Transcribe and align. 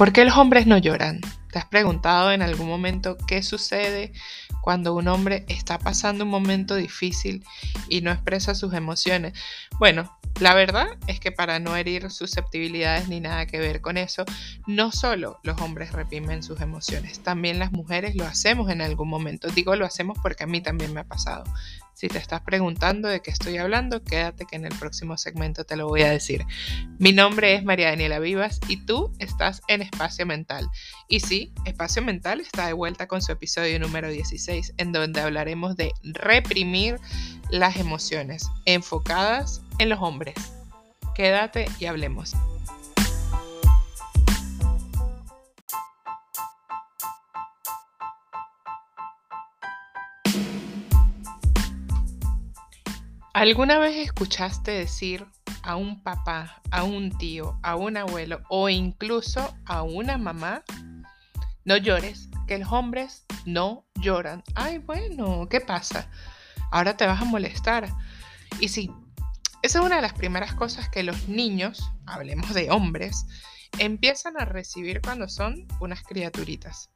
¿Por 0.00 0.14
qué 0.14 0.24
los 0.24 0.38
hombres 0.38 0.66
no 0.66 0.78
lloran? 0.78 1.20
¿Te 1.52 1.58
has 1.58 1.66
preguntado 1.66 2.32
en 2.32 2.40
algún 2.40 2.66
momento 2.66 3.18
qué 3.26 3.42
sucede 3.42 4.14
cuando 4.62 4.94
un 4.94 5.08
hombre 5.08 5.44
está 5.46 5.78
pasando 5.78 6.24
un 6.24 6.30
momento 6.30 6.74
difícil 6.74 7.44
y 7.90 8.00
no 8.00 8.10
expresa 8.10 8.54
sus 8.54 8.72
emociones? 8.72 9.34
Bueno, 9.78 10.18
la 10.40 10.54
verdad 10.54 10.86
es 11.06 11.20
que 11.20 11.32
para 11.32 11.58
no 11.58 11.76
herir 11.76 12.10
susceptibilidades 12.10 13.08
ni 13.08 13.20
nada 13.20 13.44
que 13.44 13.58
ver 13.58 13.82
con 13.82 13.98
eso, 13.98 14.24
no 14.66 14.90
solo 14.90 15.38
los 15.42 15.60
hombres 15.60 15.92
reprimen 15.92 16.42
sus 16.42 16.62
emociones, 16.62 17.20
también 17.20 17.58
las 17.58 17.70
mujeres 17.70 18.16
lo 18.16 18.24
hacemos 18.24 18.70
en 18.70 18.80
algún 18.80 19.10
momento. 19.10 19.48
Digo 19.48 19.76
lo 19.76 19.84
hacemos 19.84 20.16
porque 20.22 20.44
a 20.44 20.46
mí 20.46 20.62
también 20.62 20.94
me 20.94 21.00
ha 21.00 21.04
pasado. 21.04 21.44
Si 22.00 22.08
te 22.08 22.16
estás 22.16 22.40
preguntando 22.40 23.08
de 23.08 23.20
qué 23.20 23.30
estoy 23.30 23.58
hablando, 23.58 24.02
quédate 24.02 24.46
que 24.46 24.56
en 24.56 24.64
el 24.64 24.74
próximo 24.78 25.18
segmento 25.18 25.64
te 25.64 25.76
lo 25.76 25.86
voy 25.86 26.00
a 26.00 26.08
decir. 26.08 26.46
Mi 26.98 27.12
nombre 27.12 27.52
es 27.52 27.62
María 27.62 27.90
Daniela 27.90 28.18
Vivas 28.20 28.58
y 28.68 28.78
tú 28.86 29.12
estás 29.18 29.60
en 29.68 29.82
Espacio 29.82 30.24
Mental. 30.24 30.66
Y 31.08 31.20
sí, 31.20 31.52
Espacio 31.66 32.00
Mental 32.00 32.40
está 32.40 32.66
de 32.68 32.72
vuelta 32.72 33.06
con 33.06 33.20
su 33.20 33.32
episodio 33.32 33.78
número 33.78 34.08
16, 34.08 34.72
en 34.78 34.92
donde 34.92 35.20
hablaremos 35.20 35.76
de 35.76 35.92
reprimir 36.02 36.98
las 37.50 37.76
emociones 37.76 38.48
enfocadas 38.64 39.60
en 39.78 39.90
los 39.90 40.00
hombres. 40.00 40.36
Quédate 41.14 41.66
y 41.80 41.84
hablemos. 41.84 42.34
¿Alguna 53.40 53.78
vez 53.78 53.96
escuchaste 53.96 54.70
decir 54.70 55.24
a 55.62 55.74
un 55.76 56.02
papá, 56.02 56.60
a 56.70 56.84
un 56.84 57.16
tío, 57.16 57.58
a 57.62 57.74
un 57.74 57.96
abuelo 57.96 58.42
o 58.50 58.68
incluso 58.68 59.56
a 59.64 59.80
una 59.80 60.18
mamá, 60.18 60.62
no 61.64 61.78
llores, 61.78 62.28
que 62.46 62.58
los 62.58 62.70
hombres 62.70 63.24
no 63.46 63.86
lloran? 63.94 64.44
Ay, 64.54 64.76
bueno, 64.76 65.48
¿qué 65.48 65.62
pasa? 65.62 66.10
Ahora 66.70 66.98
te 66.98 67.06
vas 67.06 67.22
a 67.22 67.24
molestar. 67.24 67.88
Y 68.60 68.68
sí, 68.68 68.90
esa 69.62 69.78
es 69.78 69.84
una 69.86 69.96
de 69.96 70.02
las 70.02 70.12
primeras 70.12 70.54
cosas 70.54 70.90
que 70.90 71.02
los 71.02 71.26
niños, 71.26 71.82
hablemos 72.04 72.52
de 72.52 72.70
hombres, 72.70 73.24
empiezan 73.78 74.38
a 74.38 74.44
recibir 74.44 75.00
cuando 75.00 75.30
son 75.30 75.66
unas 75.80 76.02
criaturitas. 76.02 76.90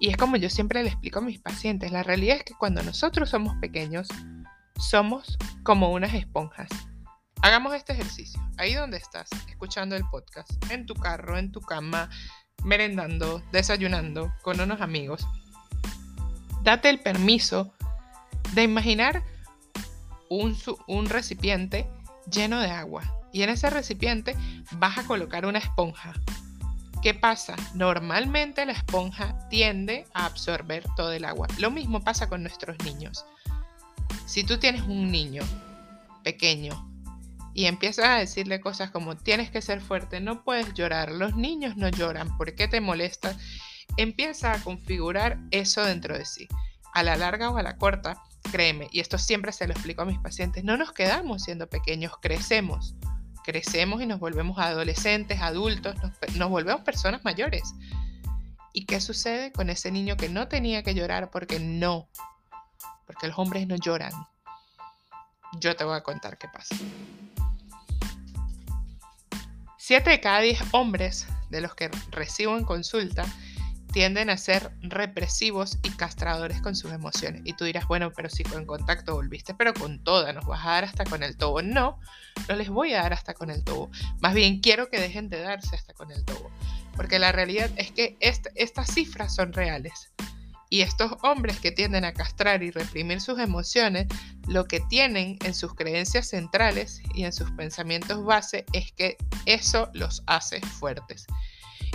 Y 0.00 0.08
es 0.08 0.16
como 0.16 0.34
yo 0.34 0.50
siempre 0.50 0.82
le 0.82 0.88
explico 0.88 1.20
a 1.20 1.22
mis 1.22 1.38
pacientes, 1.38 1.92
la 1.92 2.02
realidad 2.02 2.38
es 2.38 2.42
que 2.42 2.54
cuando 2.54 2.82
nosotros 2.82 3.30
somos 3.30 3.54
pequeños, 3.60 4.08
somos 4.78 5.38
como 5.62 5.90
unas 5.90 6.14
esponjas. 6.14 6.68
Hagamos 7.42 7.74
este 7.74 7.92
ejercicio. 7.92 8.40
Ahí 8.56 8.74
donde 8.74 8.96
estás, 8.96 9.28
escuchando 9.48 9.96
el 9.96 10.04
podcast, 10.10 10.50
en 10.70 10.86
tu 10.86 10.94
carro, 10.94 11.36
en 11.36 11.52
tu 11.52 11.60
cama, 11.60 12.08
merendando, 12.62 13.42
desayunando 13.52 14.32
con 14.42 14.60
unos 14.60 14.80
amigos. 14.80 15.26
Date 16.62 16.88
el 16.88 17.00
permiso 17.00 17.74
de 18.54 18.62
imaginar 18.62 19.22
un, 20.28 21.06
recipiente 21.08 21.86
lleno 22.30 22.60
de 22.60 22.70
agua. 22.70 23.02
Y 23.32 23.42
en 23.42 23.50
ese 23.50 23.68
recipiente 23.68 24.36
vas 24.72 24.98
a 24.98 25.06
colocar 25.06 25.44
una 25.44 25.58
esponja. 25.58 26.14
¿Qué 27.02 27.12
pasa? 27.12 27.56
Normalmente 27.74 28.64
la 28.64 28.72
esponja 28.72 29.36
tiende 29.50 30.06
a 30.14 30.24
absorber 30.24 30.84
todo 30.96 31.12
el 31.12 31.24
agua. 31.24 31.48
Lo 31.58 31.70
mismo 31.70 32.00
pasa 32.02 32.28
con 32.28 32.42
nuestros 32.42 32.78
niños. 32.84 33.26
Si 34.34 34.42
tú 34.42 34.58
tienes 34.58 34.82
un 34.82 35.12
niño 35.12 35.44
pequeño 36.24 36.90
y 37.54 37.66
empiezas 37.66 38.06
a 38.06 38.16
decirle 38.16 38.60
cosas 38.60 38.90
como 38.90 39.16
tienes 39.16 39.48
que 39.48 39.62
ser 39.62 39.80
fuerte, 39.80 40.18
no 40.18 40.42
puedes 40.42 40.74
llorar, 40.74 41.12
los 41.12 41.36
niños 41.36 41.76
no 41.76 41.88
lloran, 41.88 42.36
¿por 42.36 42.52
qué 42.56 42.66
te 42.66 42.80
molestas? 42.80 43.36
Empieza 43.96 44.52
a 44.52 44.58
configurar 44.58 45.38
eso 45.52 45.84
dentro 45.84 46.18
de 46.18 46.24
sí. 46.24 46.48
A 46.94 47.04
la 47.04 47.14
larga 47.14 47.50
o 47.50 47.58
a 47.58 47.62
la 47.62 47.76
corta, 47.76 48.24
créeme, 48.50 48.88
y 48.90 48.98
esto 48.98 49.18
siempre 49.18 49.52
se 49.52 49.68
lo 49.68 49.72
explico 49.72 50.02
a 50.02 50.04
mis 50.04 50.18
pacientes, 50.18 50.64
no 50.64 50.76
nos 50.76 50.90
quedamos 50.90 51.44
siendo 51.44 51.68
pequeños, 51.68 52.14
crecemos. 52.20 52.96
Crecemos 53.44 54.02
y 54.02 54.06
nos 54.06 54.18
volvemos 54.18 54.58
adolescentes, 54.58 55.42
adultos, 55.42 55.94
nos, 56.34 56.50
volvemos 56.50 56.80
personas 56.82 57.24
mayores. 57.24 57.72
¿Y 58.72 58.86
qué 58.86 59.00
sucede 59.00 59.52
con 59.52 59.70
ese 59.70 59.92
niño 59.92 60.16
que 60.16 60.28
no 60.28 60.48
tenía 60.48 60.82
que 60.82 60.96
llorar 60.96 61.30
porque 61.30 61.60
no 61.60 62.08
porque 63.06 63.28
los 63.28 63.38
hombres 63.38 63.66
no 63.66 63.76
lloran. 63.76 64.12
Yo 65.60 65.76
te 65.76 65.84
voy 65.84 65.96
a 65.96 66.02
contar 66.02 66.38
qué 66.38 66.48
pasa. 66.48 66.74
Siete 69.78 70.10
de 70.10 70.20
cada 70.20 70.40
diez 70.40 70.60
hombres 70.72 71.26
de 71.50 71.60
los 71.60 71.74
que 71.74 71.90
recibo 72.10 72.56
en 72.56 72.64
consulta 72.64 73.26
tienden 73.94 74.28
a 74.28 74.36
ser 74.36 74.72
represivos 74.82 75.78
y 75.84 75.90
castradores 75.90 76.60
con 76.60 76.74
sus 76.74 76.90
emociones. 76.90 77.42
Y 77.44 77.52
tú 77.52 77.64
dirás, 77.64 77.86
bueno, 77.86 78.12
pero 78.12 78.28
si 78.28 78.42
con 78.42 78.66
contacto 78.66 79.14
volviste, 79.14 79.54
pero 79.54 79.72
con 79.72 80.02
toda, 80.02 80.32
nos 80.32 80.46
vas 80.46 80.66
a 80.66 80.70
dar 80.70 80.84
hasta 80.84 81.04
con 81.04 81.22
el 81.22 81.36
tobo. 81.36 81.62
No, 81.62 82.00
no 82.48 82.56
les 82.56 82.70
voy 82.70 82.92
a 82.94 83.02
dar 83.02 83.12
hasta 83.12 83.34
con 83.34 83.50
el 83.50 83.62
tobo. 83.62 83.90
Más 84.20 84.34
bien 84.34 84.58
quiero 84.58 84.90
que 84.90 84.98
dejen 84.98 85.28
de 85.28 85.40
darse 85.40 85.76
hasta 85.76 85.94
con 85.94 86.10
el 86.10 86.24
tobo. 86.24 86.50
Porque 86.96 87.20
la 87.20 87.30
realidad 87.30 87.70
es 87.76 87.92
que 87.92 88.16
estas 88.20 88.92
cifras 88.92 89.32
son 89.32 89.52
reales. 89.52 90.10
Y 90.74 90.82
estos 90.82 91.12
hombres 91.22 91.60
que 91.60 91.70
tienden 91.70 92.04
a 92.04 92.12
castrar 92.14 92.64
y 92.64 92.72
reprimir 92.72 93.20
sus 93.20 93.38
emociones, 93.38 94.08
lo 94.48 94.64
que 94.64 94.80
tienen 94.80 95.38
en 95.44 95.54
sus 95.54 95.72
creencias 95.76 96.30
centrales 96.30 97.00
y 97.14 97.22
en 97.22 97.32
sus 97.32 97.48
pensamientos 97.52 98.24
base 98.24 98.64
es 98.72 98.90
que 98.90 99.16
eso 99.46 99.88
los 99.94 100.24
hace 100.26 100.60
fuertes. 100.60 101.28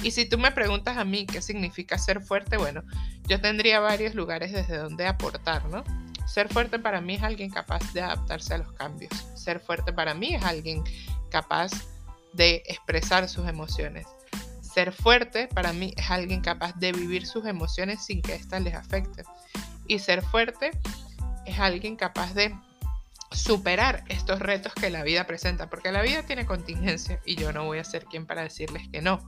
Y 0.02 0.12
si 0.12 0.24
tú 0.24 0.38
me 0.38 0.54
preguntas 0.54 0.96
a 0.96 1.04
mí 1.04 1.26
qué 1.26 1.42
significa 1.42 1.98
ser 1.98 2.22
fuerte, 2.22 2.56
bueno, 2.56 2.82
yo 3.28 3.42
tendría 3.42 3.82
varios 3.82 4.16
lugares 4.16 4.54
desde 4.54 4.78
donde 4.78 5.08
aportar, 5.08 5.66
¿no? 5.66 5.84
Ser 6.26 6.48
fuerte 6.48 6.80
para 6.80 7.02
mí 7.02 7.16
es 7.16 7.24
alguien 7.24 7.50
capaz 7.50 7.82
de 7.92 8.00
adaptarse 8.00 8.54
a 8.54 8.60
los 8.60 8.72
cambios. 8.72 9.12
Ser 9.36 9.60
fuerte 9.60 9.92
para 9.92 10.14
mí 10.14 10.36
es 10.36 10.44
alguien 10.46 10.86
capaz 11.30 11.72
de 12.32 12.64
expresar 12.66 13.28
sus 13.28 13.46
emociones. 13.46 14.08
Ser 14.80 14.94
fuerte 14.94 15.50
para 15.50 15.74
mí 15.74 15.94
es 15.98 16.10
alguien 16.10 16.40
capaz 16.40 16.74
de 16.78 16.94
vivir 16.94 17.28
sus 17.28 17.46
emociones 17.46 18.02
sin 18.02 18.22
que 18.22 18.34
éstas 18.34 18.62
les 18.62 18.76
afecten. 18.76 19.26
Y 19.88 20.00
ser 20.00 20.22
fuerte 20.22 20.72
es 21.46 21.60
alguien 21.60 21.98
capaz 21.98 22.34
de 22.34 22.58
superar 23.30 24.06
estos 24.08 24.40
retos 24.40 24.74
que 24.74 24.90
la 24.90 25.04
vida 25.04 25.28
presenta, 25.28 25.70
porque 25.70 25.92
la 25.92 26.02
vida 26.02 26.24
tiene 26.24 26.46
contingencia 26.46 27.20
y 27.26 27.36
yo 27.36 27.52
no 27.52 27.66
voy 27.66 27.80
a 27.80 27.84
ser 27.84 28.06
quien 28.06 28.26
para 28.26 28.44
decirles 28.44 28.88
que 28.88 29.02
no. 29.02 29.20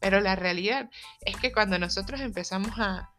Pero 0.00 0.20
la 0.20 0.36
realidad 0.36 0.90
es 1.24 1.34
que 1.38 1.50
cuando 1.50 1.78
nosotros 1.78 2.20
empezamos 2.20 2.72
a 2.76 3.10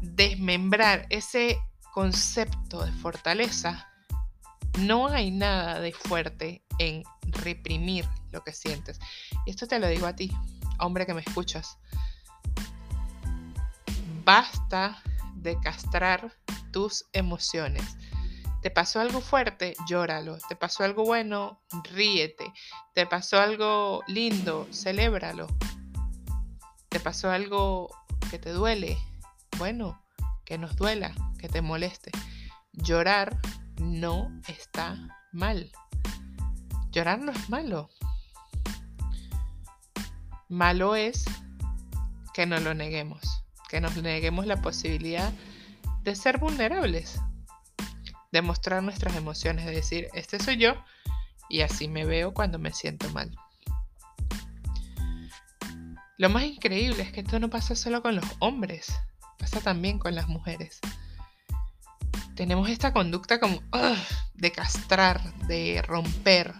desmembrar 0.00 1.06
ese 1.10 1.56
concepto 1.92 2.84
de 2.84 2.90
fortaleza, 2.90 3.88
no 4.80 5.06
hay 5.06 5.30
nada 5.30 5.78
de 5.78 5.92
fuerte 5.92 6.64
en 6.80 7.04
reprimir 7.26 8.08
lo 8.32 8.42
que 8.42 8.52
sientes. 8.52 8.98
Y 9.46 9.50
esto 9.50 9.66
te 9.66 9.78
lo 9.78 9.88
digo 9.88 10.06
a 10.06 10.16
ti, 10.16 10.32
hombre 10.78 11.06
que 11.06 11.14
me 11.14 11.20
escuchas. 11.20 11.78
Basta 14.24 15.02
de 15.34 15.58
castrar 15.60 16.32
tus 16.70 17.06
emociones. 17.12 17.96
¿Te 18.62 18.70
pasó 18.70 19.00
algo 19.00 19.20
fuerte? 19.20 19.74
Llóralo. 19.88 20.38
¿Te 20.48 20.54
pasó 20.54 20.84
algo 20.84 21.04
bueno? 21.04 21.60
Ríete. 21.92 22.52
¿Te 22.94 23.06
pasó 23.06 23.40
algo 23.40 24.02
lindo? 24.06 24.68
Celébralo. 24.72 25.48
¿Te 26.88 27.00
pasó 27.00 27.30
algo 27.30 27.90
que 28.30 28.38
te 28.38 28.50
duele? 28.50 28.96
Bueno, 29.58 30.00
que 30.44 30.58
nos 30.58 30.76
duela, 30.76 31.12
que 31.38 31.48
te 31.48 31.60
moleste. 31.60 32.12
Llorar 32.72 33.36
no 33.80 34.30
está 34.46 34.96
mal. 35.32 35.72
Llorar 36.90 37.18
no 37.18 37.32
es 37.32 37.50
malo. 37.50 37.90
Malo 40.52 40.96
es 40.96 41.24
que 42.34 42.44
no 42.44 42.60
lo 42.60 42.74
neguemos, 42.74 43.42
que 43.70 43.80
nos 43.80 43.96
neguemos 43.96 44.46
la 44.46 44.60
posibilidad 44.60 45.32
de 46.02 46.14
ser 46.14 46.36
vulnerables, 46.36 47.18
de 48.32 48.42
mostrar 48.42 48.82
nuestras 48.82 49.16
emociones, 49.16 49.64
de 49.64 49.72
decir, 49.72 50.08
este 50.12 50.38
soy 50.38 50.58
yo 50.58 50.74
y 51.48 51.62
así 51.62 51.88
me 51.88 52.04
veo 52.04 52.34
cuando 52.34 52.58
me 52.58 52.70
siento 52.70 53.08
mal. 53.14 53.34
Lo 56.18 56.28
más 56.28 56.44
increíble 56.44 57.02
es 57.02 57.12
que 57.12 57.20
esto 57.20 57.40
no 57.40 57.48
pasa 57.48 57.74
solo 57.74 58.02
con 58.02 58.14
los 58.14 58.26
hombres, 58.38 58.92
pasa 59.38 59.62
también 59.62 59.98
con 59.98 60.14
las 60.14 60.28
mujeres. 60.28 60.80
Tenemos 62.36 62.68
esta 62.68 62.92
conducta 62.92 63.40
como 63.40 63.62
de 64.34 64.52
castrar, 64.52 65.32
de 65.46 65.80
romper, 65.80 66.52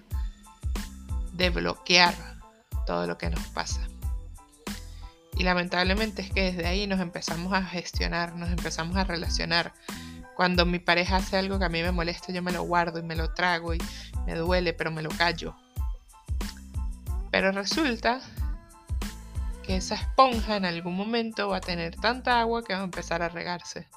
de 1.34 1.50
bloquear 1.50 2.32
todo 2.86 3.06
lo 3.06 3.18
que 3.18 3.30
nos 3.30 3.46
pasa. 3.48 3.80
Y 5.36 5.44
lamentablemente 5.44 6.22
es 6.22 6.30
que 6.30 6.52
desde 6.52 6.66
ahí 6.66 6.86
nos 6.86 7.00
empezamos 7.00 7.52
a 7.52 7.62
gestionar, 7.62 8.36
nos 8.36 8.50
empezamos 8.50 8.96
a 8.96 9.04
relacionar. 9.04 9.72
Cuando 10.36 10.66
mi 10.66 10.78
pareja 10.78 11.16
hace 11.16 11.36
algo 11.36 11.58
que 11.58 11.64
a 11.64 11.68
mí 11.68 11.82
me 11.82 11.92
molesta, 11.92 12.32
yo 12.32 12.42
me 12.42 12.52
lo 12.52 12.62
guardo 12.62 12.98
y 12.98 13.02
me 13.02 13.16
lo 13.16 13.32
trago 13.32 13.74
y 13.74 13.78
me 14.26 14.34
duele, 14.34 14.72
pero 14.72 14.90
me 14.90 15.02
lo 15.02 15.10
callo. 15.10 15.56
Pero 17.30 17.50
resulta 17.52 18.20
que 19.62 19.76
esa 19.76 19.94
esponja 19.94 20.56
en 20.56 20.64
algún 20.64 20.96
momento 20.96 21.48
va 21.48 21.58
a 21.58 21.60
tener 21.60 21.96
tanta 21.96 22.40
agua 22.40 22.62
que 22.62 22.74
va 22.74 22.80
a 22.80 22.84
empezar 22.84 23.22
a 23.22 23.28
regarse. 23.28 23.88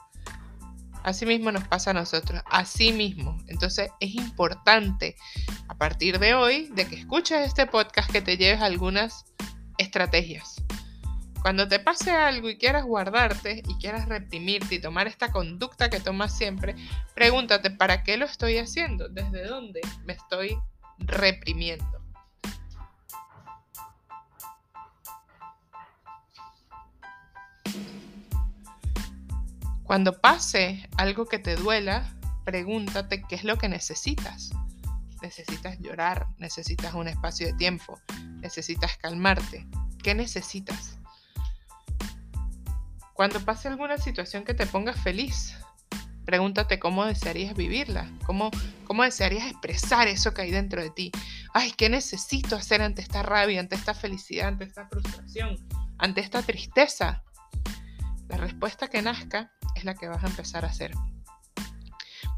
Así 1.05 1.23
mismo 1.27 1.51
nos 1.51 1.67
pasa 1.67 1.91
a 1.91 1.93
nosotros, 1.93 2.41
así 2.47 2.91
mismo. 2.91 3.37
Entonces 3.47 3.91
es 3.99 4.15
importante 4.15 5.15
a 5.67 5.75
partir 5.75 6.17
de 6.17 6.33
hoy, 6.33 6.67
de 6.73 6.87
que 6.87 6.95
escuches 6.95 7.45
este 7.45 7.67
podcast, 7.67 8.11
que 8.11 8.21
te 8.21 8.37
lleves 8.37 8.59
algunas 8.59 9.23
estrategias. 9.77 10.63
Cuando 11.43 11.67
te 11.67 11.77
pase 11.77 12.09
algo 12.09 12.49
y 12.49 12.57
quieras 12.57 12.85
guardarte 12.85 13.61
y 13.67 13.75
quieras 13.75 14.09
reprimirte 14.09 14.73
y 14.73 14.81
tomar 14.81 15.05
esta 15.05 15.31
conducta 15.31 15.91
que 15.91 15.99
tomas 15.99 16.35
siempre, 16.35 16.75
pregúntate, 17.13 17.69
¿para 17.69 18.03
qué 18.03 18.17
lo 18.17 18.25
estoy 18.25 18.57
haciendo? 18.57 19.07
¿Desde 19.07 19.45
dónde 19.45 19.81
me 20.05 20.13
estoy 20.13 20.57
reprimiendo? 20.97 21.94
Cuando 29.95 30.19
pase 30.19 30.89
algo 30.97 31.25
que 31.25 31.39
te 31.39 31.55
duela, 31.55 32.13
pregúntate 32.43 33.21
qué 33.21 33.35
es 33.35 33.45
lo 33.45 33.57
que 33.57 33.69
necesitas. 33.69 34.49
Necesitas 35.21 35.79
llorar, 35.79 36.27
necesitas 36.37 36.93
un 36.95 37.07
espacio 37.07 37.47
de 37.47 37.53
tiempo, 37.53 37.97
necesitas 38.41 38.97
calmarte. 38.97 39.65
¿Qué 40.03 40.13
necesitas? 40.13 40.99
Cuando 43.13 43.39
pase 43.45 43.69
alguna 43.69 43.97
situación 43.97 44.43
que 44.43 44.53
te 44.53 44.67
ponga 44.67 44.91
feliz, 44.91 45.55
pregúntate 46.25 46.77
cómo 46.77 47.05
desearías 47.05 47.55
vivirla, 47.55 48.11
cómo, 48.25 48.51
cómo 48.83 49.03
desearías 49.03 49.49
expresar 49.49 50.09
eso 50.09 50.33
que 50.33 50.41
hay 50.41 50.51
dentro 50.51 50.81
de 50.81 50.89
ti. 50.89 51.09
Ay, 51.53 51.71
¿qué 51.71 51.87
necesito 51.87 52.57
hacer 52.57 52.81
ante 52.81 53.01
esta 53.01 53.23
rabia, 53.23 53.61
ante 53.61 53.75
esta 53.75 53.93
felicidad, 53.93 54.49
ante 54.49 54.65
esta 54.65 54.89
frustración, 54.89 55.55
ante 55.99 56.19
esta 56.19 56.41
tristeza? 56.41 57.23
La 58.27 58.35
respuesta 58.35 58.89
que 58.89 59.01
nazca 59.01 59.54
la 59.85 59.95
que 59.95 60.07
vas 60.07 60.23
a 60.23 60.27
empezar 60.27 60.65
a 60.65 60.69
hacer. 60.69 60.91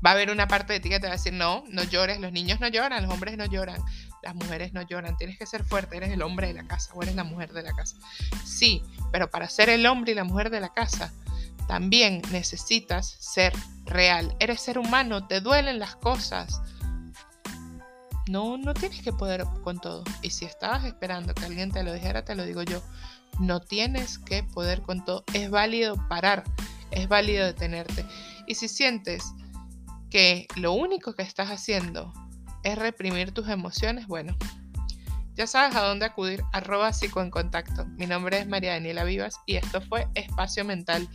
Va 0.06 0.12
a 0.12 0.14
haber 0.14 0.30
una 0.30 0.48
parte 0.48 0.74
de 0.74 0.80
ti 0.80 0.90
que 0.90 1.00
te 1.00 1.08
va 1.08 1.14
a 1.14 1.18
decir, 1.18 1.34
no, 1.34 1.64
no 1.70 1.84
llores, 1.84 2.20
los 2.20 2.32
niños 2.32 2.60
no 2.60 2.68
lloran, 2.68 3.02
los 3.02 3.12
hombres 3.12 3.36
no 3.36 3.46
lloran, 3.46 3.82
las 4.22 4.36
mujeres 4.36 4.74
no 4.74 4.84
lloran, 4.84 5.18
tienes 5.18 5.40
que 5.40 5.48
ser 5.48 5.64
fuerte, 5.64 5.98
eres 5.98 6.12
el 6.12 6.22
hombre 6.22 6.48
de 6.48 6.54
la 6.54 6.68
casa 6.68 6.92
o 6.94 7.02
eres 7.02 7.16
la 7.16 7.24
mujer 7.24 7.52
de 7.52 7.64
la 7.64 7.74
casa. 7.74 7.98
Sí, 8.46 8.84
pero 9.12 9.32
para 9.32 9.50
ser 9.50 9.70
el 9.70 9.86
hombre 9.88 10.12
y 10.12 10.16
la 10.16 10.24
mujer 10.24 10.52
de 10.52 10.60
la 10.60 10.70
casa, 10.70 11.12
también 11.68 12.22
necesitas 12.32 13.18
ser 13.20 13.54
real. 13.86 14.36
Eres 14.40 14.62
ser 14.62 14.78
humano, 14.78 15.28
te 15.28 15.42
duelen 15.42 15.80
las 15.80 15.96
cosas. 15.96 16.62
No, 18.28 18.58
no 18.58 18.74
tienes 18.74 19.02
que 19.02 19.14
poder 19.14 19.46
con 19.64 19.80
todo. 19.80 20.04
Y 20.22 20.30
si 20.30 20.46
estabas 20.46 20.86
esperando 20.86 21.34
que 21.34 21.46
alguien 21.46 21.72
te 21.72 21.84
lo 21.84 21.94
dijera, 21.94 22.24
te 22.24 22.36
lo 22.36 22.46
digo 22.46 22.64
yo. 22.64 22.82
No 23.40 23.60
tienes 23.60 24.18
que 24.18 24.44
poder 24.44 24.82
con 24.82 25.04
todo. 25.04 25.24
Es 25.34 25.50
válido 25.50 25.96
parar 26.08 26.44
es 26.92 27.08
válido 27.08 27.46
detenerte. 27.46 28.06
Y 28.48 28.56
si 28.56 28.68
sientes 28.68 29.24
que 30.10 30.48
lo 30.56 30.74
único 30.74 31.14
que 31.14 31.24
estás 31.24 31.50
haciendo 31.50 32.14
es 32.64 32.78
reprimir 32.78 33.32
tus 33.32 33.50
emociones, 33.50 34.08
bueno, 34.08 34.36
ya 35.36 35.46
sabes 35.46 35.76
a 35.76 35.84
dónde 35.84 36.06
acudir, 36.06 36.44
arroba 36.52 36.92
psico 36.94 37.22
en 37.22 37.30
contacto. 37.30 37.86
Mi 37.86 38.08
nombre 38.08 38.40
es 38.40 38.48
María 38.48 38.74
Daniela 38.74 39.04
Vivas 39.04 39.36
y 39.46 39.56
esto 39.56 39.82
fue 39.82 40.08
Espacio 40.16 40.66
Mental. 40.66 41.08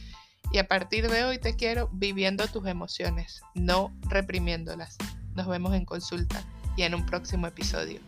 Y 0.53 0.59
a 0.59 0.69
partir 0.69 1.09
de 1.09 1.25
hoy 1.25 1.39
te 1.39 1.57
quiero 1.57 1.89
viviendo 1.93 2.47
tus 2.47 2.67
emociones, 2.67 3.41
no 3.55 3.93
reprimiéndolas. 4.09 4.97
Nos 5.35 5.49
vemos 5.49 5.75
en 5.75 5.85
consulta 5.85 6.45
y 6.77 6.83
en 6.83 6.95
un 6.95 7.07
próximo 7.07 7.47
episodio. 7.47 8.01